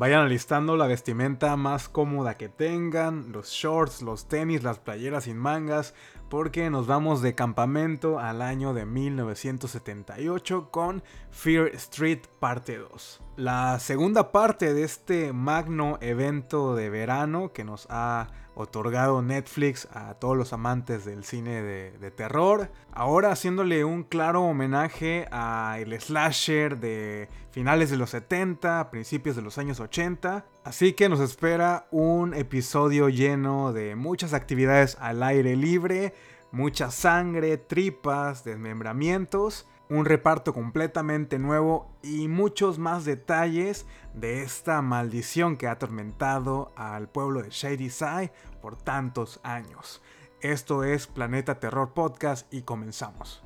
[0.00, 5.36] Vayan alistando la vestimenta más cómoda que tengan, los shorts, los tenis, las playeras sin
[5.36, 5.92] mangas,
[6.30, 13.20] porque nos vamos de campamento al año de 1978 con Fear Street parte 2.
[13.36, 18.28] La segunda parte de este magno evento de verano que nos ha
[18.60, 22.70] otorgado Netflix a todos los amantes del cine de, terror.
[22.92, 29.42] Ahora haciéndole un claro homenaje a el slasher de finales de los 70, principios de
[29.42, 30.44] los años 80.
[30.64, 36.14] Así que nos espera un episodio lleno de muchas actividades al aire libre,
[36.52, 45.56] mucha sangre, tripas, desmembramientos un reparto completamente nuevo y muchos más detalles de esta maldición
[45.56, 50.00] que ha atormentado al pueblo de Shady Side por tantos años.
[50.40, 53.42] Esto es Planeta Terror Podcast y comenzamos.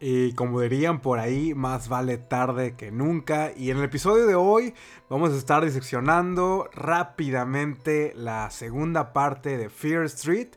[0.00, 3.50] Y como dirían por ahí, más vale tarde que nunca.
[3.56, 4.74] Y en el episodio de hoy
[5.08, 10.50] vamos a estar diseccionando rápidamente la segunda parte de Fear Street,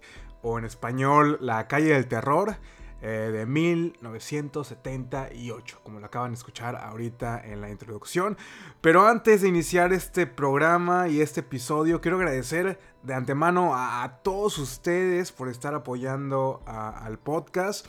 [0.44, 2.58] o en español La calle del terror,
[3.02, 8.38] eh, de 1978, como lo acaban de escuchar ahorita en la introducción.
[8.80, 14.59] Pero antes de iniciar este programa y este episodio, quiero agradecer de antemano a, todos
[14.59, 17.88] ustedes por estar apoyando al podcast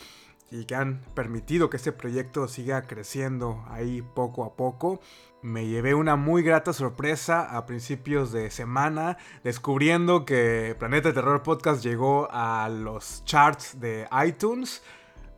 [0.52, 5.00] y que han permitido que este proyecto siga creciendo ahí poco a poco.
[5.40, 11.82] Me llevé una muy grata sorpresa a principios de semana descubriendo que Planeta Terror Podcast
[11.82, 14.82] llegó a los charts de iTunes.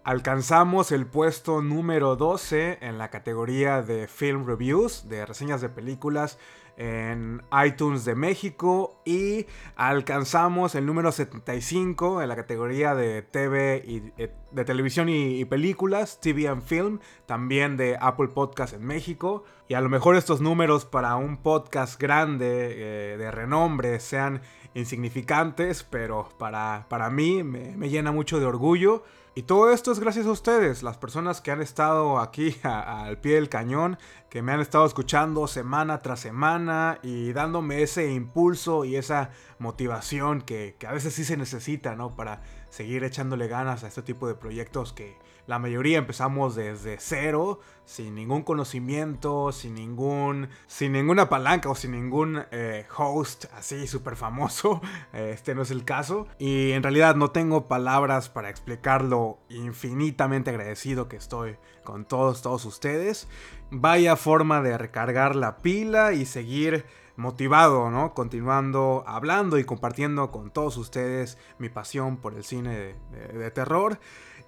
[0.02, 6.38] Alcanzamos el puesto número 12 en la categoría de Film Reviews, de reseñas de películas
[6.76, 9.46] en iTunes de México y
[9.76, 16.20] alcanzamos el número 75 en la categoría de TV y eh, de televisión y, películas,
[16.20, 19.44] TV and Film, también de Apple Podcast en México.
[19.68, 24.42] Y a lo mejor estos números para un podcast grande eh, de renombre sean
[24.74, 29.04] insignificantes, pero para, para mí me llena mucho de orgullo
[29.36, 33.34] y todo esto es gracias a ustedes, las personas que han estado aquí al pie
[33.34, 33.98] del cañón,
[34.30, 40.40] que me han estado escuchando semana tras semana y dándome ese impulso y esa motivación
[40.40, 42.14] que, que a veces sí se necesita, ¿no?
[42.14, 47.60] Para seguir echándole ganas a este tipo de proyectos que, la mayoría empezamos desde cero,
[47.84, 50.48] sin ningún conocimiento, sin ningún.
[50.66, 54.80] sin ninguna palanca o sin ningún eh, host así súper famoso.
[55.12, 56.26] Este no es el caso.
[56.38, 62.40] Y en realidad no tengo palabras para explicar lo infinitamente agradecido que estoy con todos,
[62.40, 63.28] todos ustedes.
[63.70, 68.14] Vaya forma de recargar la pila y seguir motivado, ¿no?
[68.14, 73.98] Continuando hablando y compartiendo con todos ustedes mi pasión por el cine de terror.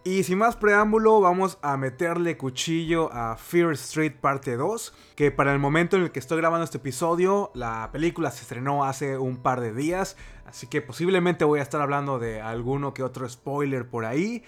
[0.06, 5.52] Y sin más preámbulo, vamos a meterle cuchillo a Fear Street parte 2, que para
[5.52, 9.38] el momento en el que estoy grabando este episodio, la película se estrenó hace un
[9.38, 13.88] par de días, así que posiblemente voy a estar hablando de alguno que otro spoiler
[13.88, 14.44] por ahí.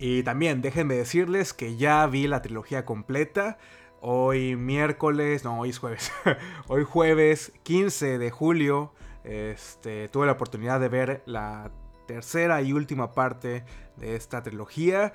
[0.00, 3.58] Y también déjenme decirles que ya vi la trilogía completa.
[4.00, 6.10] Hoy miércoles, no, hoy es jueves.
[6.66, 8.92] hoy jueves 15 de julio,
[9.22, 11.70] este, tuve la oportunidad de ver la
[12.06, 13.64] tercera y última parte
[13.96, 15.12] de esta trilogía.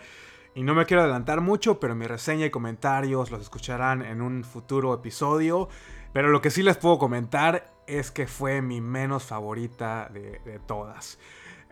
[0.53, 4.43] Y no me quiero adelantar mucho, pero mi reseña y comentarios los escucharán en un
[4.43, 5.69] futuro episodio.
[6.13, 11.19] Pero lo que sí les puedo comentar es que fue mi menos favorita de, todas.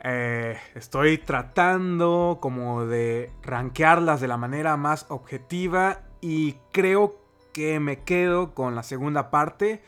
[0.01, 7.19] Eh, estoy tratando como de rankearlas de la manera más objetiva y creo
[7.51, 9.81] que me quedo con la segunda parte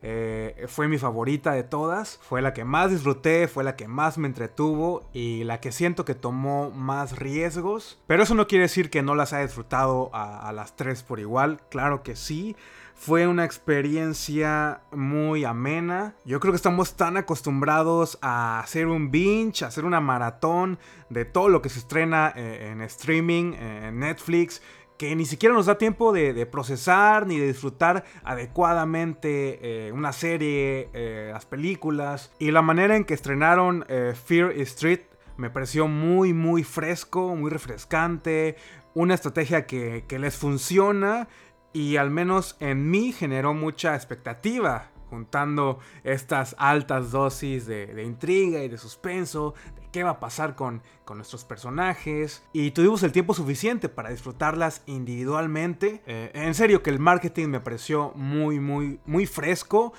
[0.00, 4.16] eh, fue mi favorita de todas, fue la que más disfruté, fue la que más
[4.16, 7.98] me entretuvo y la que siento que tomó más riesgos.
[8.06, 11.60] Pero eso no quiere decir que no las haya disfrutado a, las tres por igual,
[11.68, 12.56] claro que sí.
[12.94, 16.14] Fue una experiencia muy amena.
[16.24, 21.24] Yo creo que estamos tan acostumbrados a hacer un binge, a hacer una maratón de
[21.24, 24.62] todo lo que se estrena eh, en streaming, en Netflix,
[24.98, 30.90] que ni siquiera nos da tiempo de, procesar ni de disfrutar adecuadamente eh, una serie,
[30.92, 32.32] eh, las películas.
[32.40, 35.00] Y la manera en que estrenaron eh, Fear Street
[35.36, 38.56] me pareció muy, muy fresco, muy refrescante,
[38.92, 41.28] una estrategia que, les funciona
[41.72, 48.68] y al menos en mí generó mucha expectativa juntando estas altas dosis de, intriga y
[48.68, 49.54] de suspenso,
[49.92, 52.42] qué va a pasar con, con, nuestros personajes.
[52.52, 56.02] Y tuvimos el tiempo suficiente para disfrutarlas individualmente.
[56.06, 59.92] Eh, en serio que el marketing me pareció muy, muy, muy fresco.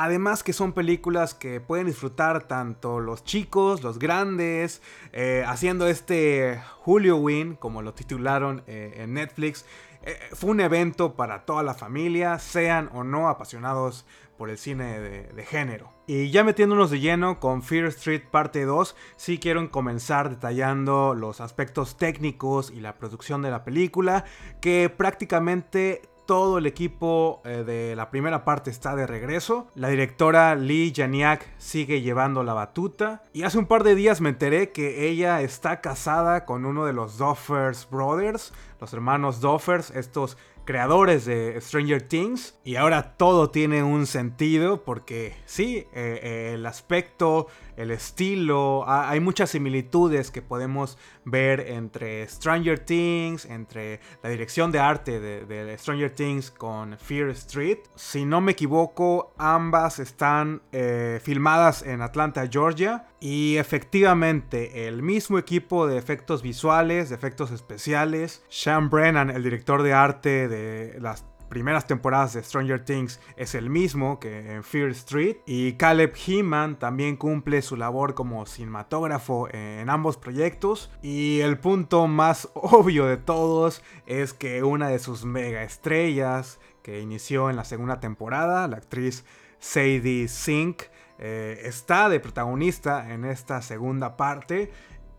[0.00, 4.80] Además que son películas que pueden disfrutar tanto los chicos, los grandes,
[5.12, 9.64] eh, haciendo este Julio Win, como lo titularon eh, en Netflix.
[10.04, 14.06] Eh, fue un evento para toda la familia, sean o no apasionados
[14.36, 15.92] por el cine de, género.
[16.06, 21.40] Y ya metiéndonos de lleno con Fear Street parte 2, sí quiero comenzar detallando los
[21.40, 24.24] aspectos técnicos y la producción de la película,
[24.60, 29.66] que prácticamente todo el equipo eh, de la primera parte está de regreso.
[29.74, 33.22] La directora Lee Janiak sigue llevando la batuta.
[33.32, 36.92] Y hace un par de días me enteré que ella está casada con uno de
[36.92, 40.36] los Doffers Brothers, los hermanos Doffers, estos
[40.66, 42.58] creadores de Stranger Things.
[42.62, 47.46] Y ahora todo tiene un sentido porque sí, eh, eh, el aspecto,
[47.78, 54.80] el estilo, hay muchas similitudes que podemos ver entre Stranger Things, entre la dirección de
[54.80, 57.78] arte de, Stranger Things con Fear Street.
[57.94, 63.06] Si no me equivoco, ambas están eh, filmadas en Atlanta, Georgia.
[63.20, 69.84] Y efectivamente, el mismo equipo de efectos visuales, de efectos especiales, Sean Brennan, el director
[69.84, 74.90] de arte de las primeras temporadas de Stranger Things es el mismo que en Fear
[74.90, 75.38] Street.
[75.46, 80.90] Y Caleb Heeman también cumple su labor como cinematógrafo en ambos proyectos.
[81.02, 87.00] Y el punto más obvio de todos es que una de sus mega estrellas que
[87.00, 89.24] inició en la segunda temporada, la actriz
[89.58, 90.84] Sadie Sink,
[91.18, 94.70] eh, está de protagonista en esta segunda parte.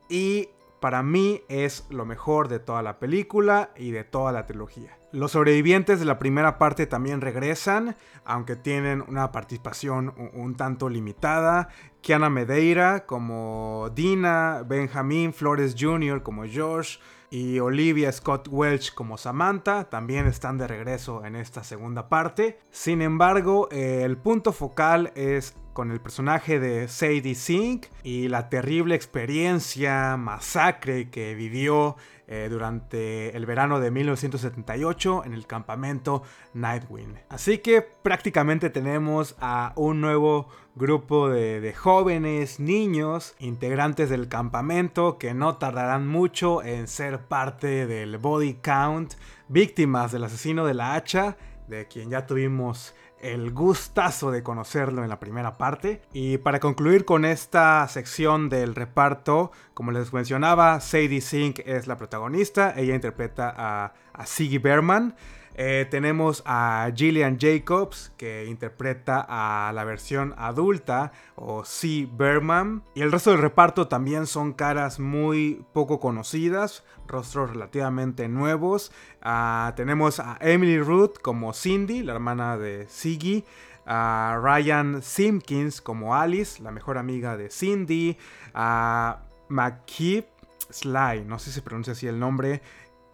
[0.07, 0.49] Y
[0.79, 4.98] para mí es lo mejor de toda la película y de toda la trilogía.
[5.11, 7.95] Los sobrevivientes de la primera parte también regresan,
[8.25, 11.69] aunque tienen una participación un, tanto limitada.
[12.01, 16.21] Kiana Medeira como Dina, Benjamin Flores Jr.
[16.21, 16.99] como Josh
[17.31, 22.59] y Olivia Scott Welch como Samantha también están de regreso en esta segunda parte.
[22.69, 28.95] Sin embargo, el punto focal es con el personaje de Sadie Sink y la terrible
[28.95, 31.95] experiencia, masacre que vivió
[32.31, 36.21] eh, durante el verano de 1978 en el campamento
[36.53, 37.17] Nightwing.
[37.27, 45.33] Así que prácticamente tenemos a un nuevo grupo de, jóvenes, niños, integrantes del campamento que
[45.33, 49.15] no tardarán mucho en ser parte del body count,
[49.47, 51.35] víctimas del asesino de la hacha,
[51.67, 56.01] de quien ya tuvimos el gustazo de conocerlo en la primera parte.
[56.13, 61.97] Y para concluir con esta sección del reparto, como les mencionaba, Sadie Sink es la
[61.97, 63.93] protagonista, ella interpreta a,
[64.25, 65.15] Siggy Berman.
[65.61, 72.07] Eh, tenemos a Gillian Jacobs, que interpreta a la versión adulta, o C.
[72.09, 72.81] Berman.
[72.95, 78.93] Y el resto del reparto también son caras muy poco conocidas, rostros relativamente nuevos.
[79.21, 83.43] Ah, tenemos a Emily Ruth como Cindy, la hermana de Siggy.
[83.85, 88.17] A Ryan Simpkins como Alice, la mejor amiga de Cindy.
[88.53, 90.25] A McKeep
[90.69, 92.61] Sly, no sé si se pronuncia así el nombre,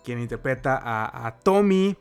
[0.03, 1.97] quien interpreta a Tommy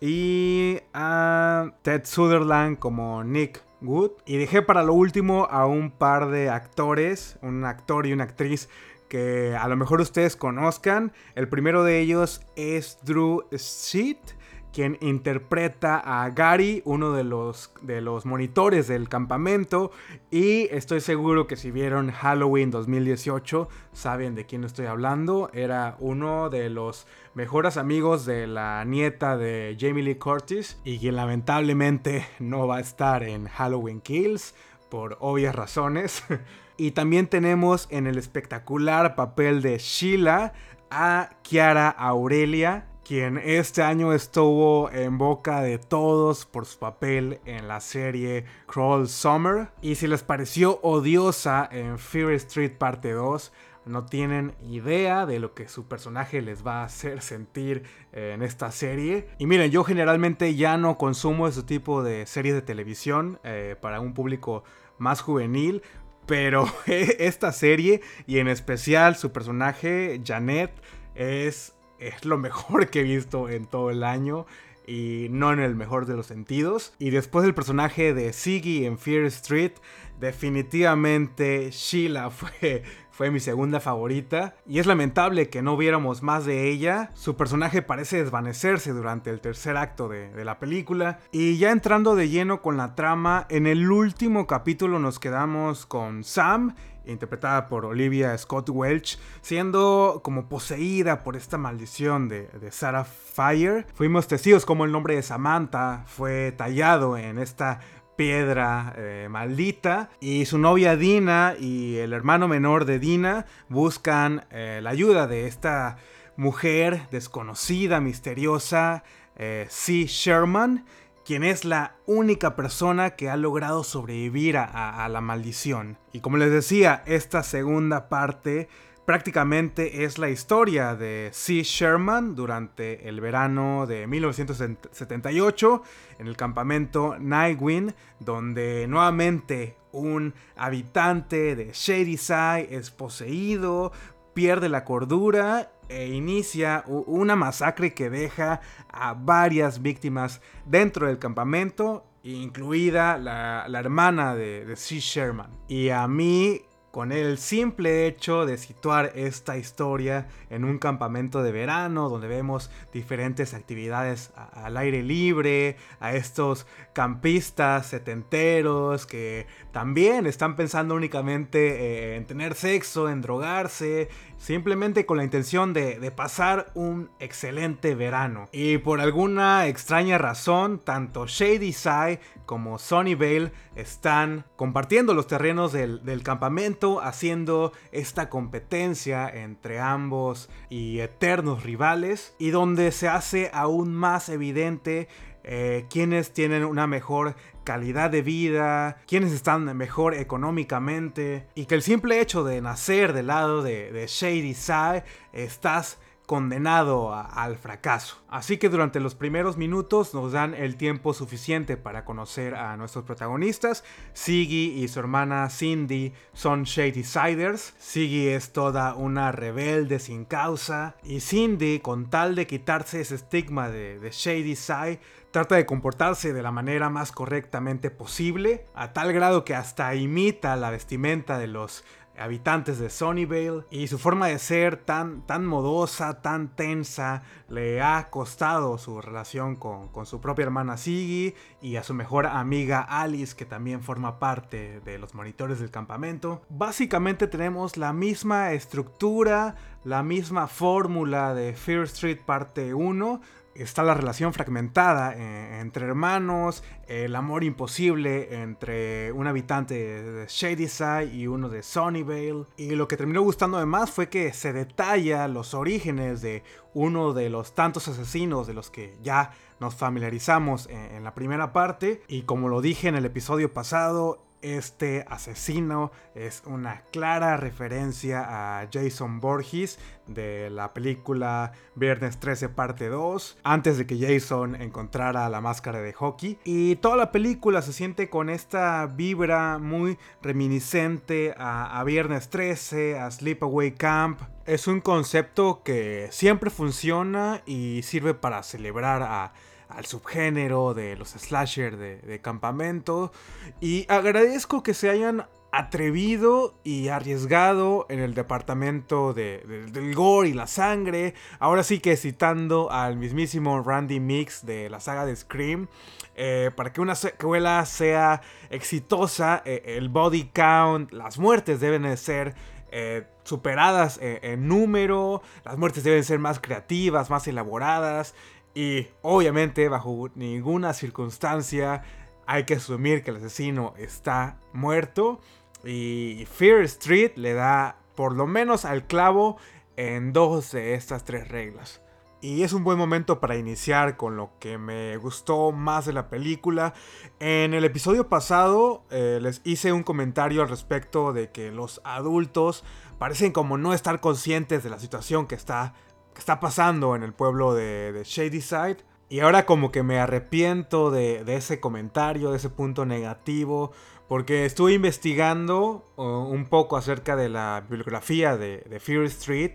[0.00, 4.12] y a Ted Sutherland como Nick Wood.
[4.26, 8.68] Y dejé para lo último a un par de actores, un actor y una actriz
[9.08, 11.12] que a lo mejor ustedes conozcan.
[11.34, 14.35] El primero de ellos es Drew Sheet
[14.76, 19.90] quien interpreta a Gary, uno de los, de los monitores del campamento.
[20.30, 25.48] Y estoy seguro que si vieron Halloween 2018, saben de quién estoy hablando.
[25.54, 31.16] Era uno de los mejores amigos de la nieta de Jamie Lee Curtis y quien
[31.16, 34.54] lamentablemente no va a estar en Halloween Kills
[34.90, 36.22] por obvias razones.
[36.76, 40.52] y también tenemos en el espectacular papel de Sheila
[40.90, 47.68] a Kiara Aurelia, quien este año estuvo en boca de todos por su papel en
[47.68, 49.68] la serie Crawl Summer.
[49.80, 53.52] Y si les pareció odiosa en Fear Street parte 2,
[53.84, 58.72] no tienen idea de lo que su personaje les va a hacer sentir en esta
[58.72, 59.28] serie.
[59.38, 64.00] Y miren, yo generalmente ya no consumo ese tipo de series de televisión eh, para
[64.00, 64.64] un público
[64.98, 65.82] más juvenil.
[66.26, 70.72] Pero esta serie y en especial su personaje, Janet,
[71.14, 74.46] es es lo mejor que he visto en todo el año
[74.86, 76.92] y no en el mejor de los sentidos.
[76.98, 79.72] Y después del personaje de Siggy en Fear Street,
[80.20, 82.82] definitivamente Sheila fue,
[83.16, 87.12] fue mi segunda favorita y es lamentable que no viéramos más de ella.
[87.14, 92.14] Su personaje parece desvanecerse durante el tercer acto de, de la película y ya entrando
[92.14, 96.74] de lleno con la trama, en el último capítulo nos quedamos con Sam
[97.06, 103.86] interpretada por Olivia Scott Welch, siendo como poseída por esta maldición de, Sarah Fire.
[103.94, 107.80] Fuimos testigos como el nombre de Samantha fue tallado en esta
[108.16, 114.80] piedra eh, maldita y su novia Dina y el hermano menor de Dina buscan eh,
[114.82, 115.98] la ayuda de esta
[116.36, 119.04] mujer desconocida, misteriosa,
[119.36, 120.06] eh, C.
[120.06, 120.84] Sherman,
[121.24, 125.98] quien es la única persona que ha logrado sobrevivir a, la maldición.
[126.12, 128.68] Y como les decía, esta segunda parte
[129.06, 131.62] prácticamente es la historia de C.
[131.62, 135.82] Sherman durante el verano de 1978
[136.18, 143.92] en el campamento Nightwind, donde nuevamente un habitante de Shadyside es poseído,
[144.34, 152.04] pierde la cordura e inicia una masacre que deja a varias víctimas dentro del campamento,
[152.24, 154.98] incluida la, hermana de C.
[154.98, 155.50] Sherman.
[155.68, 156.62] Y a mí
[156.96, 162.70] con el simple hecho de situar esta historia en un campamento de verano donde vemos
[162.90, 172.16] diferentes actividades al aire libre, a estos campistas setenteros que también están pensando únicamente eh,
[172.16, 178.48] en tener sexo, en drogarse, simplemente con la intención de, pasar un excelente verano.
[178.52, 186.22] Y por alguna extraña razón, tanto Shady Side como Sunnyvale están compartiendo los terrenos del,
[186.24, 194.28] campamento, haciendo esta competencia entre ambos y eternos rivales, y donde se hace aún más
[194.28, 195.08] evidente
[195.44, 201.82] eh, quienes tienen una mejor calidad de vida, quienes están mejor económicamente y que el
[201.82, 208.18] simple hecho de nacer del lado de, de Shady Side estás condenado al fracaso.
[208.28, 213.04] Así que durante los primeros minutos nos dan el tiempo suficiente para conocer a nuestros
[213.04, 213.84] protagonistas.
[214.12, 217.74] Siggy y su hermana Cindy son Shady Siders.
[217.78, 220.96] Siggy es toda una rebelde sin causa.
[221.04, 226.32] Y Cindy, con tal de quitarse ese estigma de, de Shady Side, trata de comportarse
[226.32, 231.46] de la manera más correctamente posible, a tal grado que hasta imita la vestimenta de
[231.46, 231.84] los
[232.18, 238.08] habitantes de Sunnyvale y su forma de ser tan, tan modosa, tan tensa, le ha
[238.10, 243.36] costado su relación con, con, su propia hermana Siggy y a su mejor amiga Alice
[243.36, 246.42] que también forma parte de los monitores del campamento.
[246.48, 249.54] Básicamente tenemos la misma estructura,
[249.84, 253.20] la misma fórmula de Fear Street parte 1,
[253.58, 261.14] está la relación fragmentada eh, entre hermanos, el amor imposible entre un habitante de Shadyside
[261.14, 262.44] y uno de Sunnyvale.
[262.56, 266.42] Y lo que terminó gustando además fue que se detalla los orígenes de
[266.74, 272.02] uno de los tantos asesinos de los que ya nos familiarizamos en la primera parte.
[272.08, 278.68] Y como lo dije en el episodio pasado, este asesino es una clara referencia a
[278.72, 285.40] Jason Borges de la película Viernes 13 parte 2, antes de que Jason encontrara la
[285.40, 286.38] máscara de hockey.
[286.44, 292.98] Y toda la película se siente con esta vibra muy reminiscente a, a Viernes 13,
[292.98, 294.20] a Sleepaway Camp.
[294.44, 299.32] Es un concepto que siempre funciona y sirve para celebrar a
[299.76, 303.12] al subgénero de los slasher de, campamento.
[303.60, 310.46] Y agradezco que se hayan atrevido y arriesgado en el departamento del gore y la
[310.46, 311.14] sangre.
[311.38, 315.68] Ahora sí que citando al mismísimo Randy Mix de la saga de Scream.
[316.14, 321.98] Eh, para que una secuela sea exitosa, eh, el body count, las muertes deben de
[321.98, 322.34] ser
[322.72, 328.14] eh, superadas en número, las muertes deben ser más creativas, más elaboradas.
[328.56, 331.82] Y obviamente bajo ninguna circunstancia
[332.26, 335.20] hay que asumir que el asesino está muerto.
[335.62, 339.36] Y Fear Street le da por lo menos al clavo
[339.76, 341.82] en dos de estas tres reglas.
[342.22, 346.08] Y es un buen momento para iniciar con lo que me gustó más de la
[346.08, 346.72] película.
[347.20, 352.64] En el episodio pasado eh, les hice un comentario al respecto de que los adultos
[352.98, 355.74] parecen como no estar conscientes de la situación que está
[356.18, 358.78] está pasando en el pueblo de, de Shadyside.
[359.08, 363.70] Y ahora como que me arrepiento de, ese comentario, de ese punto negativo,
[364.08, 369.52] porque estuve investigando uh, un poco acerca de la bibliografía de, de Fear Street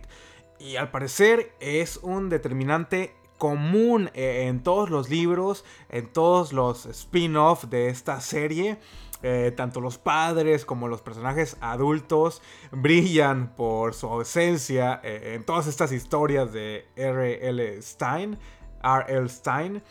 [0.58, 6.86] y al parecer es un determinante común eh, en todos los libros, en todos los
[6.86, 8.78] spin-off de esta serie
[9.24, 15.68] Eh, tanto los padres como los personajes adultos brillan por su ausencia eh, en todas
[15.68, 17.82] estas historias de R.L.
[17.84, 18.40] Stein.
[18.84, 19.30] R.L.
[19.30, 19.84] Stein.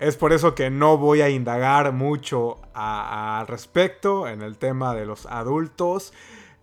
[0.00, 5.06] Es por eso que no voy a indagar mucho al respecto en el tema de
[5.06, 6.12] los adultos.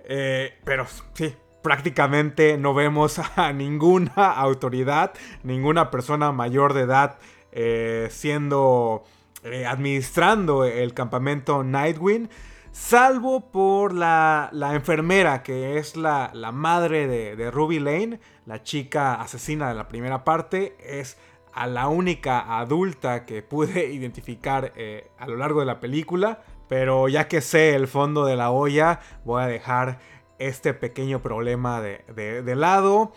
[0.03, 5.13] Eh, pero sí, prácticamente no vemos a ninguna autoridad,
[5.43, 7.19] ninguna persona mayor de edad
[8.09, 9.03] siendo
[9.43, 12.29] eh, administrando el campamento Nightwing,
[12.71, 19.75] salvo por la, enfermera que es la, madre de, Ruby Lane, la chica asesina de
[19.75, 21.17] la primera parte, es
[21.53, 27.09] a la única adulta que pude identificar eh, a lo largo de la película, pero
[27.09, 29.99] ya que sé el fondo de la olla, voy a dejar
[30.41, 33.13] este pequeño problema de, lado.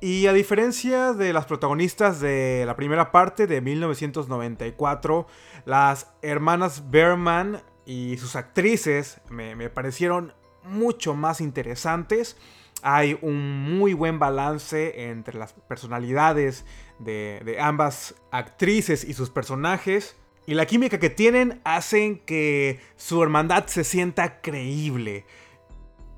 [0.00, 5.26] Y a diferencia de las protagonistas de la primera parte de 1994,
[5.64, 12.36] las hermanas Berman y sus actrices me, parecieron mucho más interesantes.
[12.82, 16.64] Hay un muy buen balance entre las personalidades
[16.98, 20.16] de, de ambas actrices y sus personajes.
[20.46, 25.24] Y la química que tienen hacen que su hermandad se sienta creíble.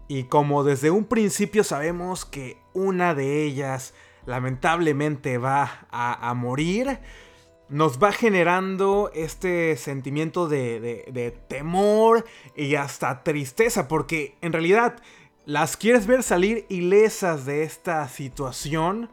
[0.08, 3.94] Y como desde un principio sabemos que una de ellas
[4.26, 6.98] lamentablemente va a, morir,
[7.68, 14.96] nos va generando este sentimiento de, temor y hasta tristeza, porque en realidad
[15.44, 19.10] las quieres ver salir ilesas de esta situación,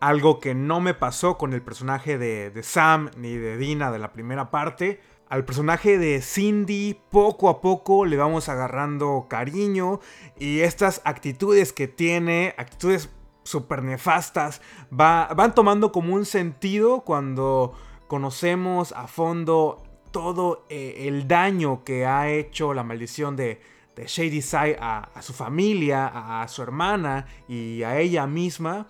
[0.00, 4.12] algo que no me pasó con el personaje de, Sam ni de Dina de la
[4.12, 10.00] primera parte, al personaje de Cindy poco a poco le vamos agarrando cariño
[10.38, 13.10] y estas actitudes que tiene, actitudes
[13.42, 17.74] súper nefastas, van tomando como un sentido cuando
[18.06, 23.60] conocemos a fondo todo eh, el daño que ha hecho la maldición de,
[23.96, 28.88] Shady Side a, su familia, a, a, su hermana y a ella misma.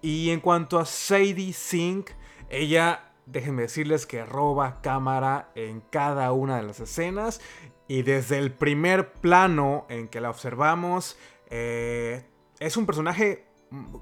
[0.00, 2.10] Y en cuanto a Sadie Sink,
[2.48, 7.40] ella déjenme decirles que roba cámara en cada una de las escenas
[7.88, 11.16] y desde el primer plano en que la observamos
[11.50, 12.24] eh,
[12.58, 13.46] es un personaje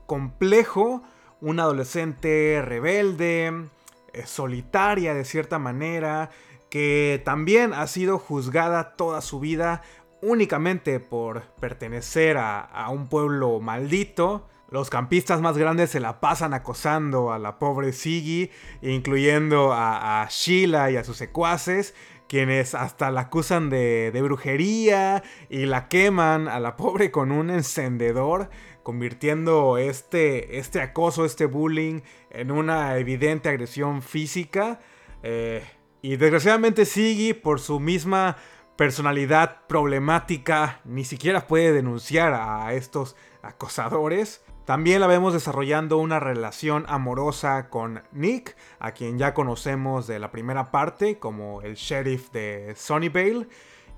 [0.06, 1.02] complejo,
[1.40, 3.68] un adolescente rebelde,
[4.12, 6.30] eh, solitaria de cierta manera,
[6.70, 9.82] que también ha sido juzgada toda su vida
[10.20, 17.30] únicamente por pertenecer a un pueblo maldito los campistas más grandes se la pasan acosando
[17.30, 21.94] a la pobre Siggy, incluyendo a, Sheila y a sus secuaces,
[22.26, 28.48] quienes hasta la acusan de, brujería y la queman a la pobre con un encendedor,
[28.82, 34.80] convirtiendo este, este acoso, este bullying en una evidente agresión física.
[35.22, 35.62] Eh,
[36.00, 38.38] y desgraciadamente Siggy, por su misma
[38.78, 44.42] personalidad problemática, ni siquiera puede denunciar a estos acosadores.
[44.64, 50.30] También la vemos desarrollando una relación amorosa con Nick, a quien ya conocemos de la
[50.30, 53.48] primera parte como el sheriff de Sunnyvale.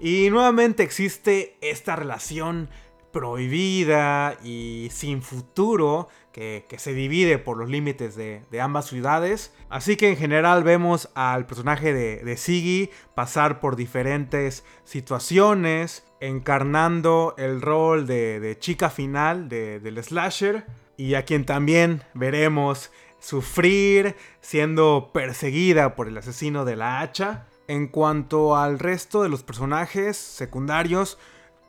[0.00, 2.70] Y nuevamente existe esta relación
[3.14, 9.54] prohibida y sin futuro que, se divide por los límites de, ambas ciudades.
[9.70, 17.34] Así que en general vemos al personaje de, de Siggy pasar por diferentes situaciones, encarnando
[17.38, 25.94] el rol de, chica final del slasher y a quien también veremos sufrir siendo perseguida
[25.94, 27.46] por el asesino de la hacha.
[27.66, 31.16] En cuanto al resto de los personajes secundarios,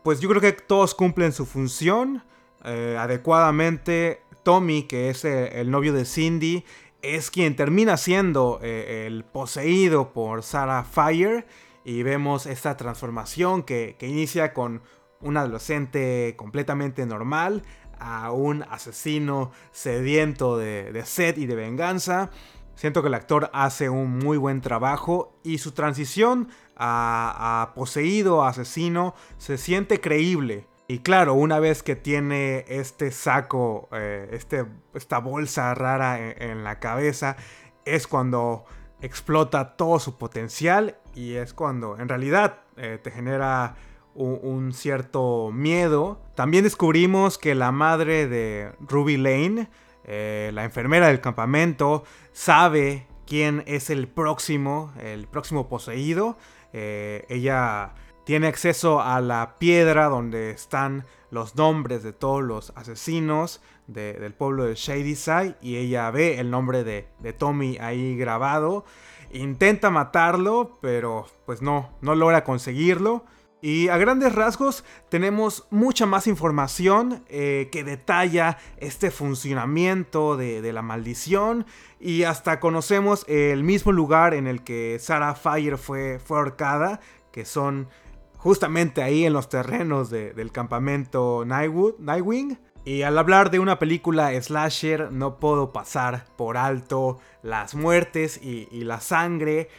[0.06, 2.22] pues yo creo que todos cumplen su función
[2.64, 4.22] eh, adecuadamente.
[4.44, 6.64] Tommy, que es eh, el novio de Cindy,
[7.02, 11.48] es quien termina siendo eh, el poseído por Sarah Fire
[11.84, 14.84] y vemos esta transformación que, inicia con
[15.22, 17.64] un adolescente completamente normal
[17.98, 22.30] a un asesino sediento de, sed y de venganza.
[22.76, 29.16] Siento que el actor hace un muy buen trabajo y su transición a, poseído, asesino,
[29.38, 30.68] se siente creíble.
[30.88, 36.80] Y claro, una vez que tiene este saco, eh, este, esta bolsa rara en, la
[36.80, 37.38] cabeza,
[37.86, 38.66] es cuando
[39.02, 43.76] explota todo su potencial y es cuando en realidad eh, te genera
[44.16, 46.22] un, cierto miedo.
[46.36, 49.70] También descubrimos que la madre de Ruby Lane,
[50.06, 56.38] eh, la enfermera del campamento, sabe quién es el próximo, el próximo poseído.
[56.78, 57.94] Eh, ella
[58.26, 64.66] tiene acceso a la piedra donde están los nombres de todos los asesinos del pueblo
[64.66, 68.84] de Shadyside y ella ve el nombre de, de Tommy ahí grabado
[69.32, 73.26] intenta matarlo, pero pues no, no logra conseguirlo.
[73.66, 80.84] Y a grandes rasgos tenemos mucha más información eh, que detalla este funcionamiento de, la
[80.84, 81.66] maldición
[82.00, 87.00] y hasta conocemos el mismo lugar en el que Sarah Fire fue, fue ahorcada,
[87.32, 87.90] que son
[88.38, 92.60] justamente ahí en los terrenos del campamento Nightwood, Nightwing.
[92.84, 98.68] Y al hablar de una película slasher no puedo pasar por alto las muertes y,
[98.70, 99.70] y la sangre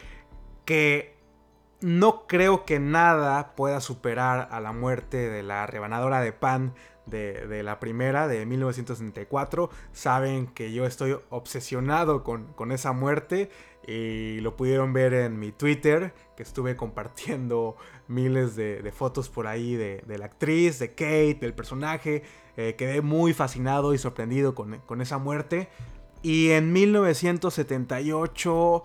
[0.65, 1.16] que
[1.81, 6.73] no creo que nada pueda superar a la muerte de la rebanadora de pan
[7.05, 9.69] de, la primera, de 1964.
[9.91, 13.49] Saben que yo estoy obsesionado con, esa muerte
[13.85, 19.75] y lo pudieron ver en mi Twitter, que estuve compartiendo miles de, fotos por ahí
[19.75, 22.23] de, la actriz, de Kate, del personaje.
[22.57, 25.69] Eh, quedé muy fascinado y sorprendido con, con esa muerte.
[26.23, 28.83] Y en 1978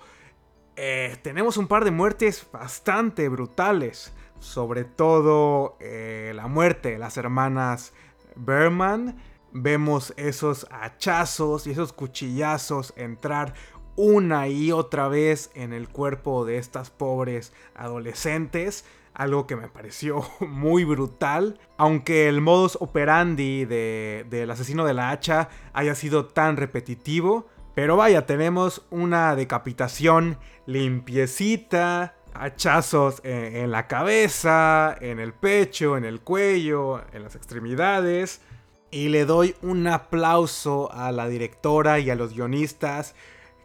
[0.76, 4.12] eh, tenemos un par de muertes bastante brutales.
[4.38, 7.92] Sobre todo eh, la muerte de las hermanas
[8.34, 9.16] Berman.
[9.52, 13.54] Vemos esos hachazos y esos cuchillazos entrar
[13.96, 18.84] una y otra vez en el cuerpo de estas pobres adolescentes.
[19.14, 21.60] Algo que me pareció muy brutal.
[21.76, 28.26] Aunque el modus operandi del asesino de la hacha haya sido tan repetitivo, pero vaya,
[28.26, 37.22] tenemos una decapitación limpiecita, hachazos en, la cabeza, en el pecho, en el cuello, en
[37.22, 38.42] las extremidades.
[38.90, 43.14] Y le doy un aplauso a la directora y a los guionistas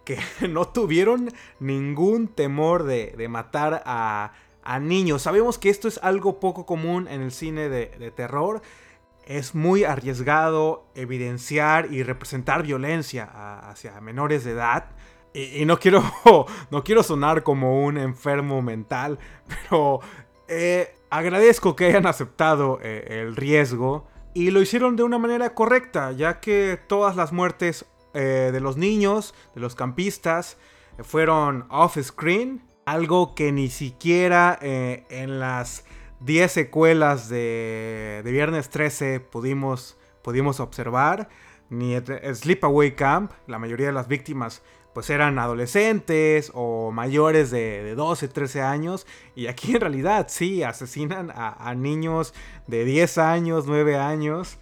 [0.05, 4.31] que no tuvieron ningún temor de, matar a,
[4.81, 5.21] niños.
[5.21, 8.61] Sabemos que esto es algo poco común en el cine de terror
[9.27, 13.25] es muy arriesgado evidenciar y representar violencia
[13.69, 14.85] hacia menores de edad.
[15.33, 16.01] Y, no, quiero,
[16.71, 19.99] no quiero sonar como un enfermo mental, pero
[20.47, 26.13] eh, agradezco que hayan aceptado eh, el riesgo y lo hicieron de una manera correcta,
[26.13, 30.57] ya que todas las muertes eh, de los niños, de los campistas,
[30.99, 35.83] fueron off-screen, algo que ni siquiera en las
[36.21, 41.29] 10 secuelas de, de Viernes 13 pudimos, pudimos observar,
[41.69, 41.95] ni
[42.33, 44.61] Sleepaway Camp, la mayoría de las víctimas
[44.97, 49.05] pues eran adolescentes o mayores de, 12, 13 años.
[49.35, 52.33] Y aquí en realidad sí, asesinan a, a niños
[52.65, 54.57] de 10 años, 9 años.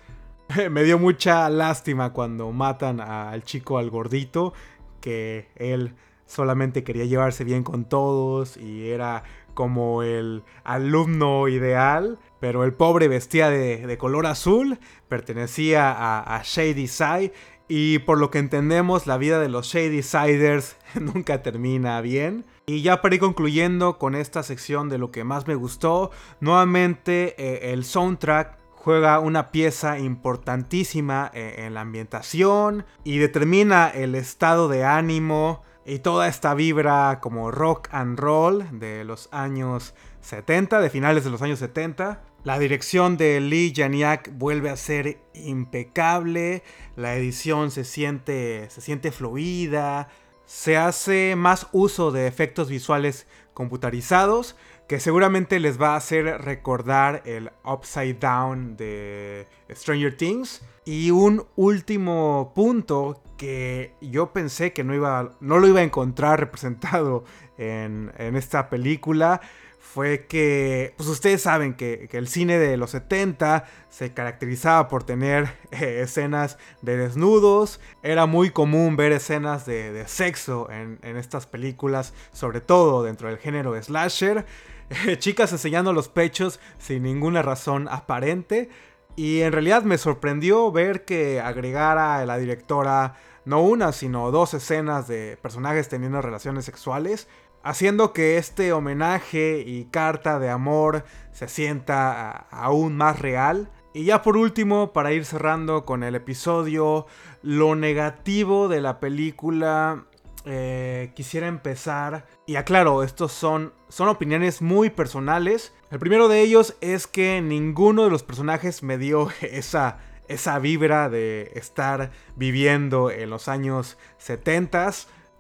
[0.72, 4.52] Me dio mucha lástima cuando matan al chico, al gordito,
[5.00, 9.24] que él solamente quería llevarse bien con todos y era
[9.56, 17.34] como el alumno ideal, pero el pobre vestía de, color azul, pertenecía a, Shady Side
[17.68, 22.46] y por lo que entendemos la vida de los Shady Siders nunca termina bien.
[22.68, 27.36] Y ya para ir concluyendo con esta sección de lo que más me gustó, nuevamente
[27.40, 34.68] eh, el soundtrack juega una pieza importantísima eh, en la ambientación y determina el estado
[34.68, 40.90] de ánimo y toda esta vibra como rock and roll de los años 70, de
[40.90, 42.22] finales de los años 70.
[42.44, 46.64] La dirección de Lee Janiak vuelve a ser impecable,
[46.96, 50.10] la edición se siente, se siente fluida,
[50.46, 54.56] se hace más uso de efectos visuales computarizados
[54.88, 60.62] que seguramente les va a hacer recordar el Upside Down de Stranger Things.
[60.86, 66.40] Y un último punto que yo pensé que no, iba, no lo iba a encontrar
[66.40, 67.26] representado
[67.58, 69.42] en, esta película
[69.80, 75.54] fue que, pues ustedes saben que, el cine de los 70 se caracterizaba por tener
[75.72, 82.62] eh, escenas de desnudos, era muy común ver escenas de, sexo en, estas películas, sobre
[82.62, 84.46] todo dentro del género slasher,
[85.18, 88.70] chicas enseñando los pechos sin ninguna razón aparente,
[89.16, 94.54] y en realidad me sorprendió ver que agregara a la directora no una, sino dos
[94.54, 97.28] escenas de personajes teniendo relaciones sexuales,
[97.64, 103.70] haciendo que este homenaje y carta de amor se sienta aún más real.
[103.94, 107.06] Y ya por último, para ir cerrando con el episodio,
[107.42, 110.06] lo negativo de la película,
[110.46, 112.28] eh, quisiera empezar.
[112.46, 115.74] Y aclaro, estos son, son opiniones muy personales.
[115.92, 121.10] El primero de ellos es que ninguno de los personajes me dio esa, esa vibra
[121.10, 124.92] de estar viviendo en los años 70.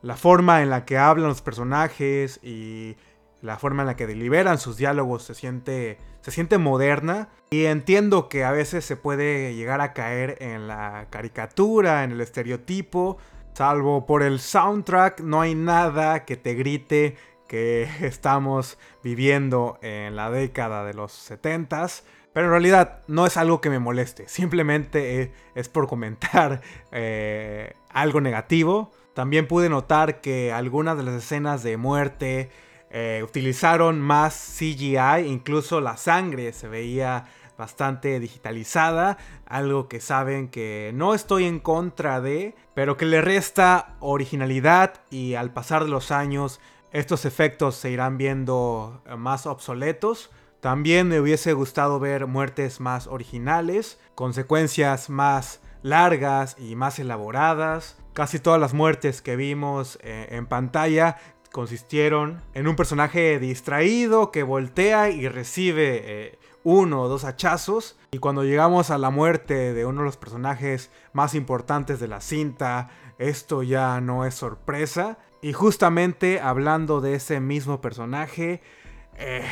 [0.01, 2.95] La forma en la que hablan los personajes y
[3.41, 7.29] la forma en la que deliberan sus diálogos se siente, se siente moderna.
[7.51, 12.21] Y entiendo que a veces se puede llegar a caer en la caricatura, en el
[12.21, 13.17] estereotipo.
[13.55, 17.15] Salvo por el soundtrack, no hay nada que te grite
[17.47, 22.03] que estamos viviendo en la década de los 70s.
[22.33, 26.59] Pero en realidad no es algo que me moleste, simplemente es por comentar
[26.91, 28.91] eh, algo negativo.
[29.13, 32.49] También pude notar que algunas de las escenas de muerte
[32.91, 37.23] eh, utilizaron más CGI, incluso la sangre se veía
[37.57, 43.95] bastante digitalizada, algo que saben que no estoy en contra de, pero que le resta
[43.99, 46.59] originalidad y al pasar de los años
[46.91, 50.29] estos efectos se irán viendo más obsoletos.
[50.61, 57.97] También me hubiese gustado ver muertes más originales, consecuencias más largas y más elaboradas.
[58.13, 61.17] Casi todas las muertes que vimos eh, en pantalla
[61.51, 67.95] consistieron en un personaje distraído que voltea y recibe eh, uno o dos hachazos.
[68.11, 72.19] Y cuando llegamos a la muerte de uno de los personajes más importantes de la
[72.19, 75.17] cinta, esto ya no es sorpresa.
[75.41, 78.61] Y justamente hablando de ese mismo personaje,
[79.15, 79.45] eh,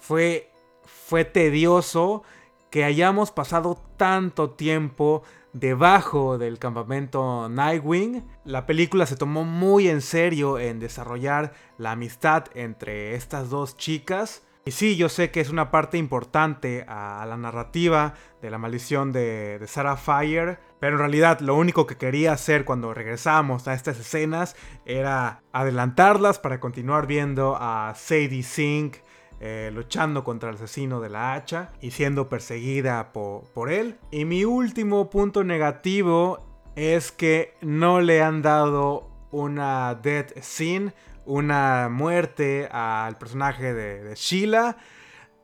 [0.00, 0.50] fue,
[0.84, 2.24] fue tedioso
[2.70, 8.24] que hayamos pasado tanto tiempo debajo del campamento Nightwing.
[8.44, 14.42] La película se tomó muy en serio en desarrollar la amistad entre estas dos chicas.
[14.68, 19.12] Y sí, yo sé que es una parte importante a la narrativa de la maldición
[19.12, 23.98] de, Sarah Fire, pero en realidad lo único que quería hacer cuando regresamos a estas
[23.98, 28.96] escenas era adelantarlas para continuar viendo a Sadie Sink
[29.40, 33.96] eh, luchando contra el asesino de la hacha y siendo perseguida por, él.
[34.10, 36.44] Y mi último punto negativo
[36.76, 40.92] es que no le han dado una death scene,
[41.28, 44.78] una muerte al personaje de, Sheila.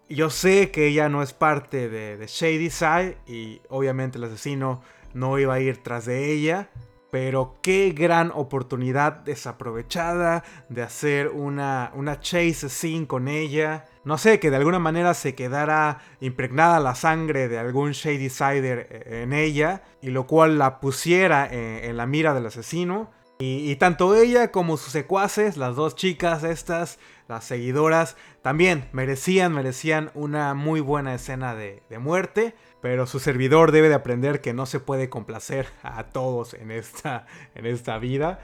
[0.09, 4.83] Yo sé que ella no es parte de, de Shady Side y obviamente el asesino
[5.13, 6.71] no iba a ir tras de ella.
[7.11, 13.85] Pero qué gran oportunidad desaprovechada de hacer una, una chase scene con ella.
[14.03, 18.89] No sé, que de alguna manera se quedara impregnada la sangre de algún Shady Sider
[18.91, 19.83] eh, en ella.
[20.03, 23.13] Y lo cual la pusiera en, en la mira del asesino.
[23.41, 30.13] Y, tanto ella como sus secuaces, las dos chicas estas, las seguidoras, también merecían, merecían
[30.15, 32.55] una muy buena escena de, muerte.
[32.81, 37.27] Pero su servidor debe de aprender que no se puede complacer a todos en esta,
[37.57, 38.39] en esta vida.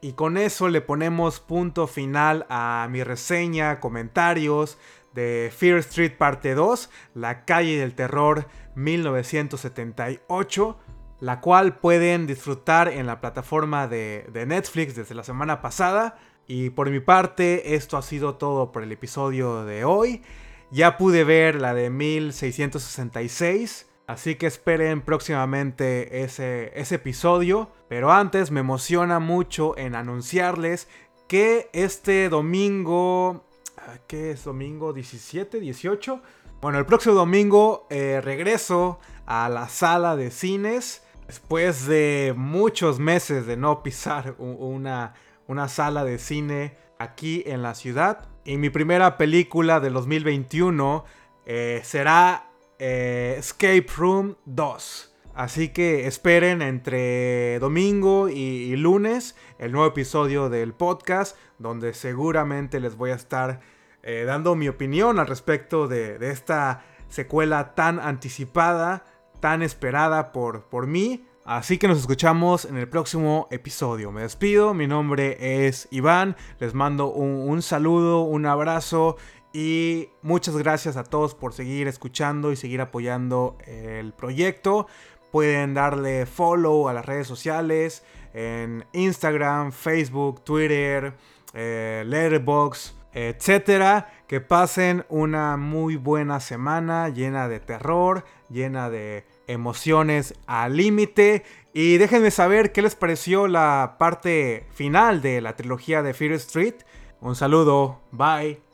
[0.00, 4.76] Y con eso le ponemos punto final a mi reseña, comentarios
[5.14, 10.78] de Fear Street Parte 2, La calle del terror 1978
[11.20, 16.18] la cual pueden disfrutar en la plataforma de, Netflix desde la semana pasada.
[16.46, 20.22] Y por mi parte, esto ha sido todo por el episodio de hoy.
[20.70, 23.88] Ya pude ver la de 1666.
[24.06, 27.70] Así que esperen próximamente ese, ese episodio.
[27.88, 30.88] Pero antes me emociona mucho en anunciarles
[31.26, 33.44] que este domingo...
[33.78, 36.22] Ah, ¿Qué es domingo 17, 18?
[36.60, 43.46] Bueno, el próximo domingo eh, regreso a la sala de cines Después de muchos meses
[43.46, 45.14] de no pisar una,
[45.48, 51.04] una sala de cine aquí en la ciudad, y mi primera película del 2021
[51.46, 55.14] eh, será eh, Escape Room 2.
[55.34, 62.96] Así que esperen entre domingo y, lunes el nuevo episodio del podcast, donde seguramente les
[62.96, 63.60] voy a estar
[64.04, 69.04] eh, dando mi opinión al respecto de, de esta secuela tan anticipada
[69.40, 71.24] tan esperada por, por mí.
[71.46, 74.10] Así que nos escuchamos en el próximo episodio.
[74.10, 79.16] Me despido, mi nombre es Iván, les mando un, saludo, un abrazo
[79.52, 84.88] y muchas gracias a todos por seguir escuchando y seguir apoyando el proyecto.
[85.30, 88.02] Pueden darle follow a las redes sociales
[88.34, 91.14] en Instagram, Facebook, Twitter,
[91.54, 94.15] eh, Letterboxd, etcétera.
[94.26, 101.44] Que pasen una muy buena semana llena de terror, llena de emociones al límite.
[101.72, 106.74] Y déjenme saber qué les pareció la parte final de la trilogía de Fear Street.
[107.20, 108.65] Un saludo, bye.